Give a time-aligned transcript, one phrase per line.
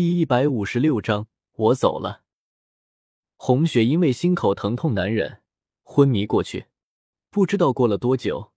[0.00, 2.22] 第一百五十六章，我走了。
[3.36, 5.42] 红雪因为心口疼痛难忍，
[5.82, 6.68] 昏迷过去。
[7.28, 8.50] 不知道过了多久，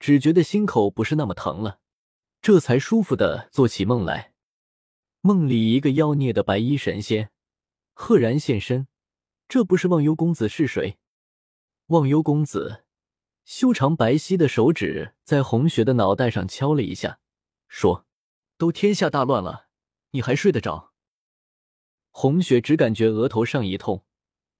[0.00, 1.78] 只觉得心口不是那么疼了，
[2.42, 4.32] 这才舒服的做起梦来。
[5.20, 7.30] 梦里一个妖孽的白衣神仙
[7.92, 8.88] 赫然现身，
[9.46, 10.98] 这不是忘忧公子是谁？
[11.86, 12.82] 忘忧公子
[13.44, 17.20] 修长白皙的手指在红雪的脑袋上敲了一下，
[17.68, 18.06] 说
[18.58, 19.68] ：“都天下大乱了。”
[20.12, 20.92] 你还睡得着？
[22.10, 24.04] 红雪只感觉额头上一痛，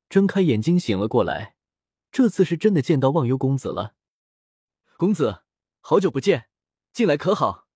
[0.08, 1.56] 睁开眼睛醒了过来。
[2.12, 3.94] 这次是真的见到忘忧公子了。
[4.96, 5.42] 公子，
[5.80, 6.48] 好久不见，
[6.92, 7.68] 近来可好？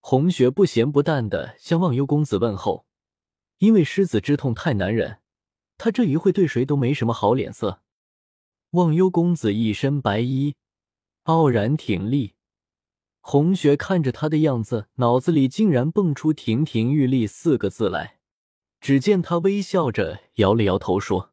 [0.00, 2.86] 红雪不咸不淡的向忘忧公子问候。
[3.58, 5.20] 因为失子之痛太难忍，
[5.78, 7.82] 他这一会对谁都没什么好脸色。
[8.70, 10.56] 忘忧公子一身白衣，
[11.22, 12.34] 傲然挺立。
[13.26, 18.18] 红雪看着他的样子，脑子里竟然蹦出“亭亭玉立”四个字来。
[18.82, 21.32] 只见他微笑着摇了摇头，说：“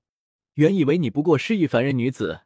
[0.56, 2.44] 原以为你不过是一凡人女子，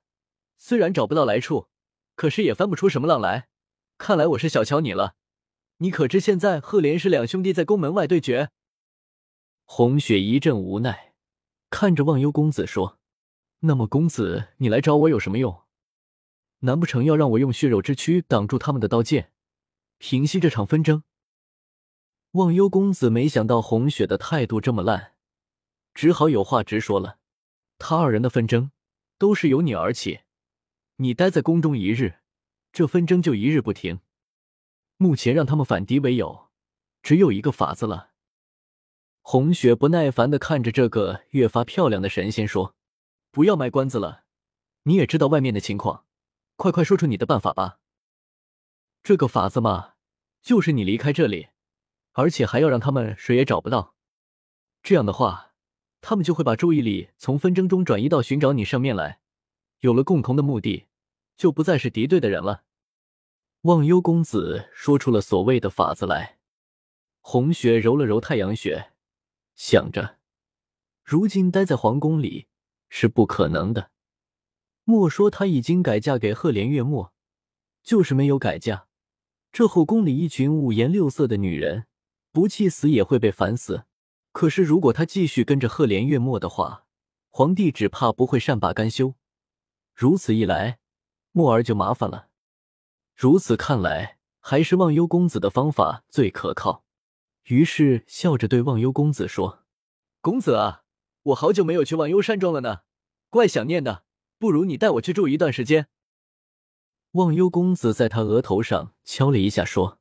[0.57, 1.67] 虽然找不到来处，
[2.15, 3.47] 可是也翻不出什么浪来。
[3.99, 5.13] 看来我是小瞧你了。
[5.77, 8.49] 你可知现在赫连氏两兄弟在宫门外对决？”
[9.65, 11.13] 红雪一阵无奈，
[11.69, 12.97] 看着忘忧公子说
[13.61, 15.61] ：“那么，公子你来找我有什么用？
[16.61, 19.29] 难不成要让我用血肉之躯挡住他们的刀剑？”
[19.97, 21.03] 平息这场纷争。
[22.31, 25.13] 忘忧公子没想到红雪的态度这么烂，
[25.93, 27.19] 只好有话直说了：
[27.77, 28.71] 他二人的纷争
[29.17, 30.21] 都是由你而起，
[30.97, 32.19] 你待在宫中一日，
[32.73, 34.01] 这纷争就一日不停。
[34.97, 36.49] 目前让他们反敌为友，
[37.01, 38.11] 只有一个法子了。
[39.21, 42.75] 红雪不耐烦的看着这个越发漂亮的神仙说
[43.31, 44.25] ：“不要卖关子了，
[44.83, 46.05] 你也知道外面的情况，
[46.57, 47.79] 快快说出你的办法吧。”
[49.05, 49.93] 这个法子嘛，
[50.41, 51.49] 就是你离开这里，
[52.13, 53.93] 而且还要让他们谁也找不到。
[54.81, 55.53] 这样的话，
[56.01, 59.19] 他们就会把注意力从纷争中转移到寻找你上面来。
[59.81, 60.87] 有了共同的目的，
[61.37, 62.63] 就不再是敌对的人了。
[63.61, 66.39] 忘忧公子说出了所谓的法子来。
[67.21, 68.91] 红雪揉了揉太阳穴，
[69.53, 70.17] 想着，
[71.03, 72.47] 如今待在皇宫里
[72.89, 73.91] 是不可能的。
[74.83, 77.13] 莫说她已经改嫁给赫连月墨，
[77.83, 78.87] 就是没有改嫁。
[79.55, 81.85] 这后宫里一群五颜六色的女人，
[82.33, 83.85] 不气死也会被烦死。
[84.33, 86.83] 可是如果她继续跟着赫连月墨的话，
[87.29, 89.15] 皇帝只怕不会善罢甘休。
[89.93, 90.79] 如此一来，
[91.31, 92.27] 墨儿就麻烦了。
[93.15, 96.83] 如此看来，还是忘忧公子的方法最可靠。
[97.45, 99.63] 于是笑着对忘忧公子说
[100.19, 100.81] ：“公子啊，
[101.23, 102.81] 我好久没有去忘忧山庄了呢，
[103.29, 104.03] 怪想念的。
[104.37, 105.87] 不如你带我去住一段时间。”
[107.15, 109.99] 忘忧公子在他额头上敲了一下，说：“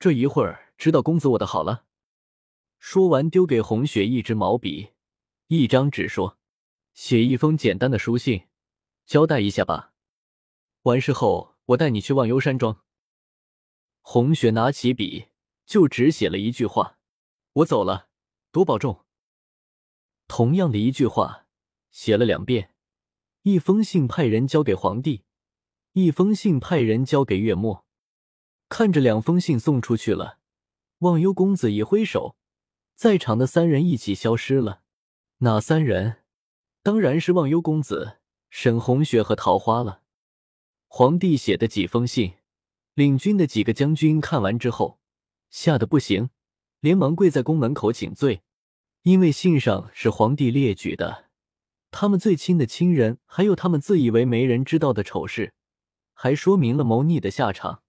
[0.00, 1.84] 这一会儿知道公子我的好了。”
[2.80, 4.92] 说完，丢给红雪一支毛笔，
[5.48, 6.38] 一张纸，说
[6.94, 8.46] ：“写一封简单的书信，
[9.04, 9.92] 交代一下吧。
[10.84, 12.82] 完事后，我带你去忘忧山庄。”
[14.00, 15.26] 红雪拿起笔，
[15.66, 16.98] 就只写了一句话
[17.52, 18.08] ：“我走了，
[18.50, 19.04] 多保重。”
[20.26, 21.48] 同样的一句话，
[21.90, 22.72] 写了两遍。
[23.42, 25.25] 一封信派人交给皇帝。
[25.98, 27.86] 一封信派人交给月末，
[28.68, 30.40] 看着两封信送出去了，
[30.98, 32.36] 忘忧公子一挥手，
[32.94, 34.82] 在场的三人一起消失了。
[35.38, 36.18] 哪三人？
[36.82, 38.18] 当然是忘忧公子、
[38.50, 40.02] 沈红雪和桃花了。
[40.86, 42.34] 皇帝写的几封信，
[42.92, 45.00] 领军的几个将军看完之后，
[45.48, 46.28] 吓得不行，
[46.80, 48.42] 连忙跪在宫门口请罪，
[49.04, 51.30] 因为信上是皇帝列举的，
[51.90, 55.54] 他们最亲的亲人，还有他们自以为没人知道的丑事。
[56.18, 57.82] 还说明了谋逆的下场。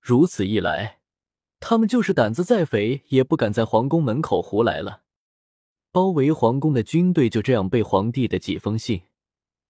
[0.00, 0.98] 如此一来，
[1.60, 5.04] 他们就是胆子再肥，也不敢在皇宫门口胡来了。
[5.92, 9.02] 包围皇宫的军队就这样被皇帝的几封信，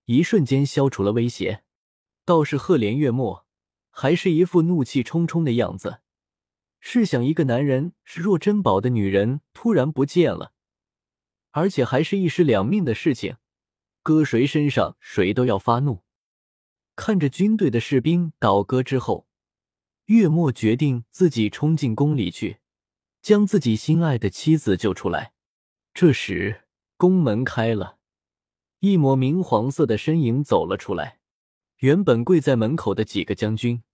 [0.06, 1.64] 一瞬间消除了威胁。
[2.24, 3.46] 倒是赫连月末，
[3.90, 6.00] 还是一副怒气冲冲的样子。
[6.80, 10.52] 试想，一个男人视若珍宝的女人突然不见了，
[11.50, 13.36] 而且还是一尸两命的事情，
[14.02, 16.04] 搁谁身上，谁都要发怒。
[16.98, 19.28] 看着军队的士兵倒戈之后，
[20.06, 22.58] 月末决定自己冲进宫里去，
[23.22, 25.32] 将自己心爱的妻子救出来。
[25.94, 26.64] 这时，
[26.96, 27.98] 宫门开了，
[28.80, 31.20] 一抹明黄色的身影走了出来。
[31.76, 33.84] 原本跪在门口的几个将军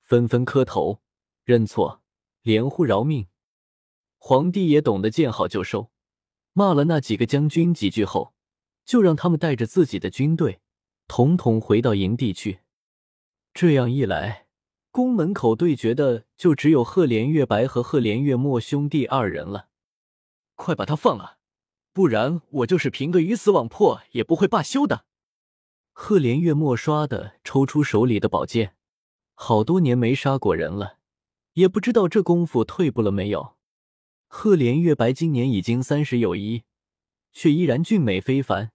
[0.00, 1.02] 纷纷磕头
[1.44, 2.02] 认错，
[2.40, 3.26] 连呼饶命。
[4.16, 5.90] 皇帝也懂得见好就收，
[6.54, 8.32] 骂了那几个将军几句后，
[8.86, 10.62] 就让他们带着自己的军队。
[11.08, 12.60] 统统回到营地去。
[13.54, 14.46] 这样一来，
[14.90, 19.68] 宫门口对决的就只有赫连月白和赫连月墨兄弟二人了。
[20.54, 21.38] 快把他放了，
[21.92, 25.04] 不然我就是凭个鱼死网破也不会罢休的。
[25.92, 28.74] 赫连月末刷的抽出手里的宝剑，
[29.34, 30.98] 好多年没杀过人了，
[31.54, 33.56] 也不知道这功夫退步了没有。
[34.28, 36.64] 赫连月白今年已经三十有一，
[37.32, 38.72] 却依然俊美非凡。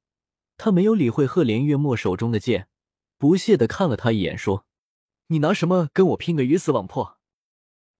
[0.64, 2.68] 他没有理会赫连月末手中的剑，
[3.18, 4.68] 不屑的看了他一眼，说
[5.30, 7.18] ：“你拿什么跟我拼个鱼死网破？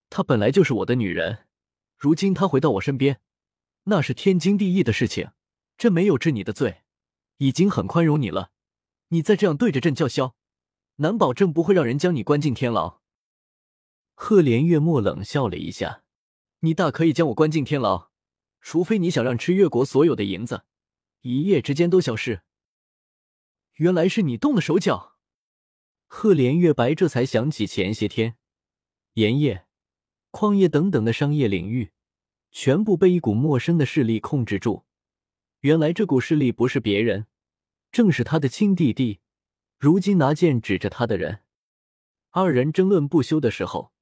[0.08, 1.48] 她本来就是我的女人，
[1.98, 3.20] 如今她回到我身边。”
[3.86, 5.32] 那是天经地义的事情，
[5.76, 6.82] 朕没有治你的罪，
[7.38, 8.52] 已经很宽容你了。
[9.08, 10.36] 你再这样对着朕叫嚣，
[10.98, 13.00] 难保朕不会让人将你关进天牢。
[14.14, 16.04] 赫连月末冷笑了一下
[16.62, 18.10] ：“你大可以将我关进天牢，
[18.60, 20.62] 除非你想让吃越国所有的银子，
[21.22, 22.42] 一夜之间都消失。”
[23.74, 25.16] 原来是你动的手脚。
[26.06, 28.36] 赫连月白这才想起前些天，
[29.14, 29.66] 盐业、
[30.30, 31.92] 矿业等等的商业领域。
[32.54, 34.84] 全部被一股陌生的势力控制住。
[35.60, 37.26] 原来这股势力不是别人，
[37.90, 39.20] 正是他的亲弟弟，
[39.78, 41.40] 如今拿剑指着他的人。
[42.30, 43.94] 二人争论不休的时候，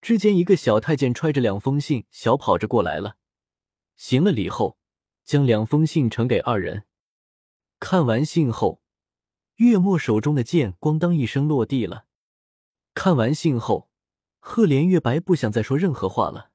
[0.00, 3.18] 之间一个小太监揣着两封信，小跑着过来了。
[3.94, 4.76] 行了礼后，
[5.24, 6.82] 将两封信呈给二人。
[7.78, 8.81] 看完信后，
[9.56, 12.06] 月末手中的剑咣当一声落地了。
[12.94, 13.88] 看完信后，
[14.38, 16.50] 赫连月白不想再说任何话了。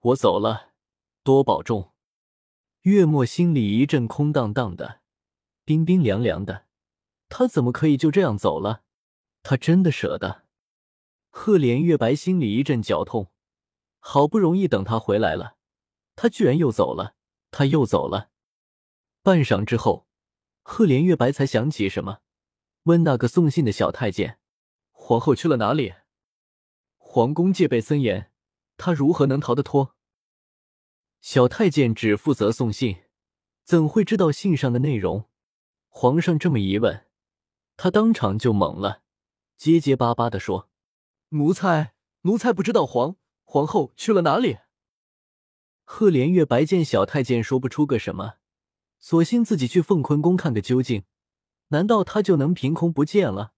[0.00, 0.72] 我走了，
[1.22, 1.92] 多保重。
[2.82, 5.00] 月末心里一阵空荡荡的，
[5.64, 6.66] 冰冰凉凉的。
[7.28, 8.82] 他怎么可以就这样走了？
[9.42, 10.44] 他真的舍得？
[11.30, 13.30] 赫连月白心里一阵绞痛，
[13.98, 15.56] 好不容易等他回来了，
[16.14, 17.14] 他居然又走了。
[17.50, 18.30] 他又走了。
[19.22, 20.05] 半晌之后，
[20.68, 22.18] 赫连月白才想起什么，
[22.82, 24.40] 问那个送信的小太监
[24.90, 25.94] ：“皇后去了哪里？”
[26.98, 28.32] 皇宫戒备森严。
[28.76, 29.94] 他如何能逃得脱？
[31.20, 33.04] 小太监只负责送信，
[33.62, 35.30] 怎会知道信上的内容？
[35.88, 37.06] 皇上这么一问，
[37.76, 39.02] 他当场就懵了，
[39.56, 40.68] 结结巴巴的说
[41.30, 43.14] ：“奴才，奴才不知道皇
[43.44, 44.58] 皇后去了哪里。”
[45.84, 48.38] 赫连月白见小太监说不出个什么，
[48.98, 51.04] 索性自己去凤坤宫看个究竟。
[51.68, 53.52] 难道他就能凭空不见了？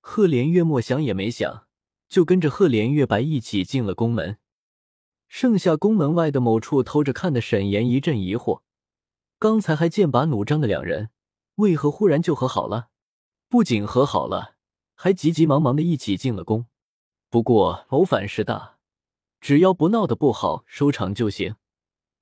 [0.00, 1.66] 赫连月末想也没想。
[2.06, 4.38] 就跟着赫连月白一起进了宫门，
[5.26, 8.60] 剩下宫门外的某处偷着看的沈岩一阵疑惑：
[9.40, 11.10] 刚才还剑拔弩张的两人，
[11.56, 12.90] 为何忽然就和好了？
[13.48, 14.54] 不仅和好了，
[14.94, 16.66] 还急急忙忙的一起进了宫。
[17.30, 18.76] 不过谋反事大，
[19.40, 21.56] 只要不闹得不好，收场就行。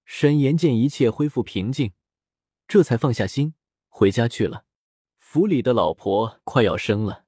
[0.07, 1.93] 沈岩见一切恢复平静，
[2.69, 3.55] 这才放下心，
[3.89, 4.65] 回家去了。
[5.19, 7.25] 府里的老婆快要生了。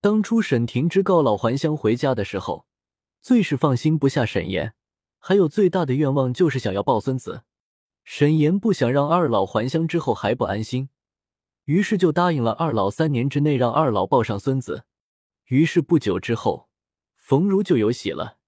[0.00, 2.66] 当初沈婷之告老还乡回家的时候，
[3.20, 4.74] 最是放心不下沈岩，
[5.18, 7.44] 还有最大的愿望就是想要抱孙子。
[8.02, 10.88] 沈岩不想让二老还乡之后还不安心，
[11.66, 14.84] 于是就答应了二老三年之内让二老抱上孙子。
[15.46, 16.68] 于是不久之后，
[17.16, 18.38] 冯如就有喜了，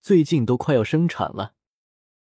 [0.00, 1.54] 最近都快要生产了。